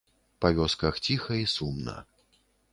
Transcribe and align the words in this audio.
Па 0.45 0.49
вёсках 0.59 0.97
ціха 1.09 1.39
і 1.43 1.45
сумна. 1.55 1.97